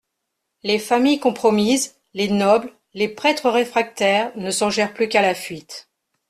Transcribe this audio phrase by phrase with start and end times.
[0.63, 5.89] Les familles compromises, les nobles, les prêtres réfractaires, ne songèrent plus qu'à la fuite.